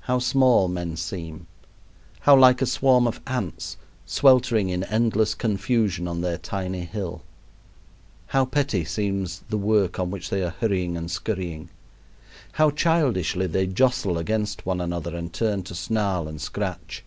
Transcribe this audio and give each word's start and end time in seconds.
How 0.00 0.18
small 0.18 0.66
men 0.66 0.96
seem, 0.96 1.46
how 2.22 2.34
like 2.34 2.60
a 2.60 2.66
swarm 2.66 3.06
of 3.06 3.20
ants 3.24 3.76
sweltering 4.04 4.68
in 4.68 4.82
endless 4.82 5.32
confusion 5.32 6.08
on 6.08 6.22
their 6.22 6.38
tiny 6.38 6.80
hill! 6.80 7.22
How 8.26 8.46
petty 8.46 8.84
seems 8.84 9.44
the 9.48 9.56
work 9.56 10.00
on 10.00 10.10
which 10.10 10.28
they 10.28 10.42
are 10.42 10.56
hurrying 10.60 10.96
and 10.96 11.08
skurrying! 11.08 11.68
How 12.54 12.72
childishly 12.72 13.46
they 13.46 13.68
jostle 13.68 14.18
against 14.18 14.66
one 14.66 14.80
another 14.80 15.14
and 15.14 15.32
turn 15.32 15.62
to 15.62 15.76
snarl 15.76 16.26
and 16.26 16.40
scratch! 16.40 17.04